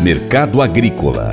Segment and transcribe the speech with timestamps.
[0.00, 1.30] Mercado Agrícola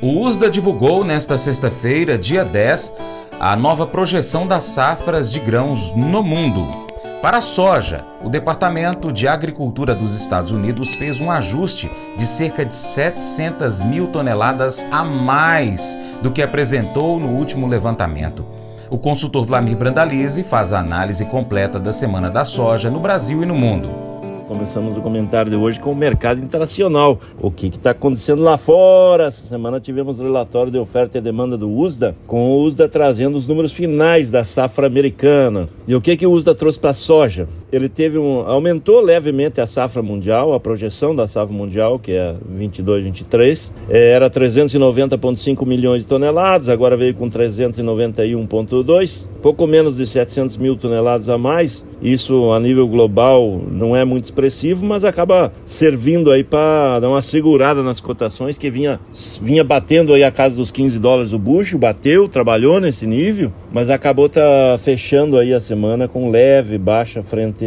[0.00, 2.94] O USDA divulgou nesta sexta-feira, dia 10,
[3.40, 6.86] a nova projeção das safras de grãos no mundo.
[7.20, 12.64] Para a soja, o Departamento de Agricultura dos Estados Unidos fez um ajuste de cerca
[12.64, 18.44] de 700 mil toneladas a mais do que apresentou no último levantamento.
[18.88, 23.46] O consultor Vlamir Brandalize faz a análise completa da semana da soja no Brasil e
[23.46, 24.15] no mundo.
[24.46, 27.18] Começamos o comentário de hoje com o mercado internacional.
[27.40, 29.24] O que está acontecendo lá fora?
[29.24, 33.36] Essa semana tivemos o relatório de oferta e demanda do USDA, com o USDA trazendo
[33.36, 35.68] os números finais da safra americana.
[35.88, 37.48] E o que, que o USDA trouxe para a soja?
[37.76, 38.40] Ele teve um.
[38.40, 43.72] aumentou levemente a safra mundial, a projeção da safra mundial, que é 22, 23.
[43.88, 50.76] É, era 390,5 milhões de toneladas, agora veio com 391,2, pouco menos de 700 mil
[50.76, 51.84] toneladas a mais.
[52.00, 57.22] Isso a nível global não é muito expressivo, mas acaba servindo aí para dar uma
[57.22, 59.00] segurada nas cotações que vinha,
[59.40, 63.90] vinha batendo aí a casa dos 15 dólares o bucho, bateu, trabalhou nesse nível, mas
[63.90, 67.65] acabou tá fechando aí a semana com leve baixa frente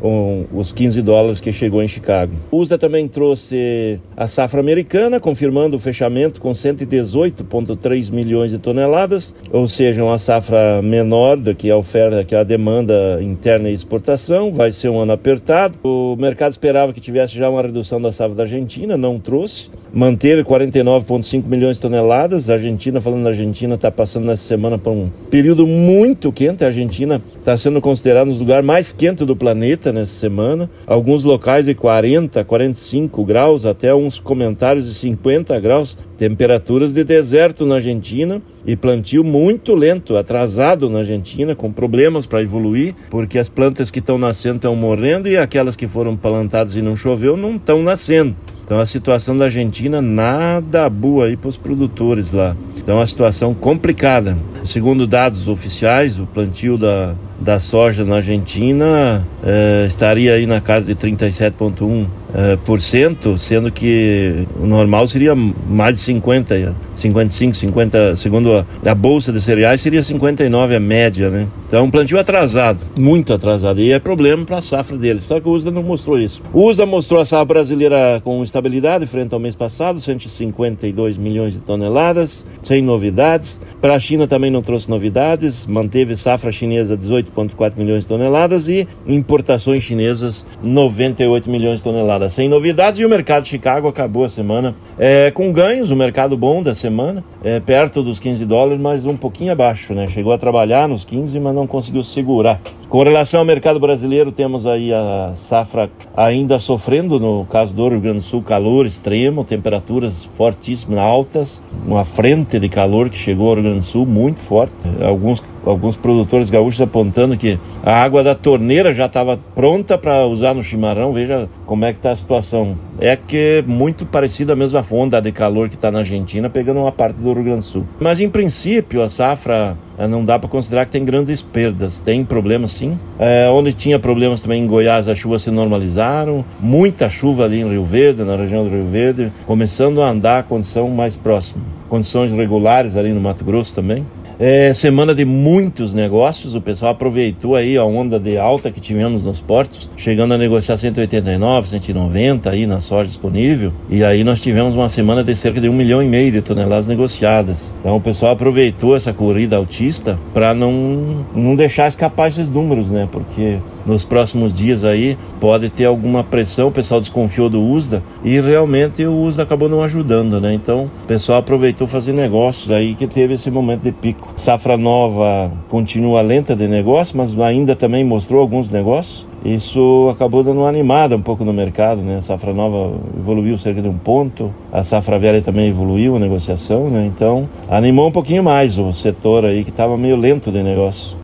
[0.00, 2.34] com os 15 dólares que chegou em Chicago.
[2.52, 9.66] USDA também trouxe a safra americana, confirmando o fechamento com 118,3 milhões de toneladas, ou
[9.66, 14.52] seja, uma safra menor do que a oferta, que a demanda interna e exportação.
[14.52, 15.78] Vai ser um ano apertado.
[15.82, 20.42] O mercado esperava que tivesse já uma redução da safra da Argentina, não trouxe manteve
[20.42, 22.50] 49,5 milhões de toneladas.
[22.50, 26.64] A Argentina, falando da Argentina, está passando nessa semana por um período muito quente.
[26.64, 30.68] A Argentina está sendo considerada um dos lugares mais quentes do planeta nessa semana.
[30.86, 35.96] Alguns locais de 40, 45 graus, até uns comentários de 50 graus.
[36.18, 42.42] Temperaturas de deserto na Argentina e plantio muito lento, atrasado na Argentina, com problemas para
[42.42, 46.82] evoluir, porque as plantas que estão nascendo estão morrendo e aquelas que foram plantadas e
[46.82, 48.34] não choveu não estão nascendo.
[48.64, 52.56] Então a situação da Argentina nada boa aí para os produtores lá.
[52.76, 54.36] Então é uma situação complicada.
[54.64, 60.92] Segundo dados oficiais, o plantio da, da soja na Argentina eh, estaria aí na casa
[60.92, 68.16] de 37,1 uh, por cento, sendo que o normal seria mais de 50, 55, 50,
[68.16, 71.46] segundo a, a bolsa de cereais seria 59 a média, né?
[71.66, 75.24] Então plantio atrasado, muito atrasado e é problema para a safra deles.
[75.24, 76.42] Só que o USDA não mostrou isso.
[76.52, 81.60] O USDA mostrou a safra brasileira com estabilidade frente ao mês passado, 152 milhões de
[81.60, 83.60] toneladas, sem novidades.
[83.80, 88.88] Para a China também não trouxe novidades, manteve safra chinesa 18,4 milhões de toneladas e
[89.06, 94.28] importações chinesas 98 milhões de toneladas sem novidades e o mercado de Chicago acabou a
[94.28, 99.04] semana é, com ganhos, o mercado bom da semana, é, perto dos 15 dólares, mas
[99.04, 100.06] um pouquinho abaixo, né?
[100.08, 102.60] Chegou a trabalhar nos 15, mas não conseguiu segurar.
[102.94, 108.00] Com relação ao mercado brasileiro, temos aí a safra ainda sofrendo, no caso do Rio
[108.00, 113.54] Grande do Sul, calor extremo, temperaturas fortíssimas, altas, uma frente de calor que chegou ao
[113.54, 114.76] Rio Grande do Sul muito forte.
[115.04, 120.54] Alguns alguns produtores gaúchos apontando que a água da torneira já estava pronta para usar
[120.54, 121.12] no chimarrão.
[121.12, 122.76] Veja como é que está a situação.
[123.00, 126.80] É que é muito parecida a mesma onda de calor que está na Argentina, pegando
[126.80, 127.84] uma parte do Rio Grande do Sul.
[127.98, 132.00] Mas em princípio a safra eh, não dá para considerar que tem grandes perdas.
[132.00, 132.98] Tem problemas sim.
[133.18, 136.44] É, onde tinha problemas também em Goiás, as chuvas se normalizaram.
[136.60, 140.42] Muita chuva ali em Rio Verde, na região do Rio Verde, começando a andar a
[140.42, 141.62] condição mais próxima.
[141.88, 144.04] Condições regulares ali no Mato Grosso também.
[144.38, 149.22] É, semana de muitos negócios, o pessoal aproveitou aí a onda de alta que tivemos
[149.22, 153.72] nos portos, chegando a negociar 189, 190 aí na soja disponível.
[153.88, 156.88] E aí nós tivemos uma semana de cerca de um milhão e meio de toneladas
[156.88, 157.74] negociadas.
[157.80, 163.08] Então o pessoal aproveitou essa corrida altista para não, não deixar escapar esses números, né?
[163.10, 168.40] Porque nos próximos dias aí pode ter alguma pressão, o pessoal desconfiou do USDA e
[168.40, 170.54] realmente o USDA acabou não ajudando, né?
[170.54, 174.23] Então o pessoal aproveitou fazer negócios aí que teve esse momento de pico.
[174.36, 179.26] Safra nova continua lenta de negócio, mas ainda também mostrou alguns negócios.
[179.44, 182.16] Isso acabou dando uma animada um pouco no mercado, né?
[182.16, 186.88] A safra nova evoluiu cerca de um ponto, a safra velha também evoluiu a negociação,
[186.88, 187.04] né?
[187.06, 191.23] Então animou um pouquinho mais o setor aí que estava meio lento de negócio.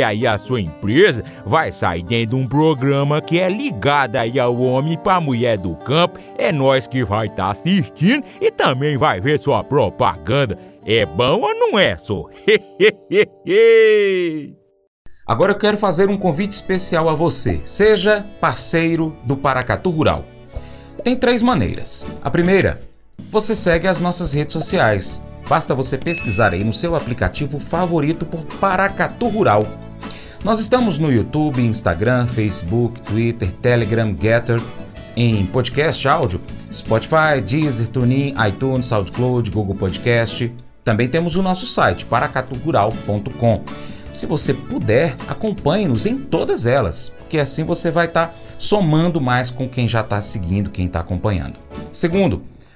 [0.00, 4.56] aí a sua empresa vai sair dentro de um programa que é ligado aí ao
[4.56, 6.20] homem para mulher do campo.
[6.38, 10.56] É nós que vai estar tá assistindo e também vai ver sua propaganda.
[10.86, 12.28] É bom ou não é, só?
[15.26, 17.60] Agora eu quero fazer um convite especial a você.
[17.64, 20.24] Seja parceiro do Paracatu Rural.
[21.02, 22.06] Tem três maneiras.
[22.22, 22.82] A primeira,
[23.30, 25.22] você segue as nossas redes sociais.
[25.48, 29.62] Basta você pesquisar aí no seu aplicativo favorito por Paracatu Rural.
[30.44, 34.60] Nós estamos no YouTube, Instagram, Facebook, Twitter, Telegram, Getter,
[35.16, 36.40] em podcast áudio,
[36.72, 40.52] Spotify, Deezer, TuneIn, iTunes, SoundCloud, Google Podcast.
[40.82, 43.62] Também temos o nosso site, paracatugural.com.
[44.10, 49.48] Se você puder, acompanhe-nos em todas elas, porque assim você vai estar tá somando mais
[49.48, 51.54] com quem já está seguindo, quem está acompanhando.
[51.92, 52.42] Segundo,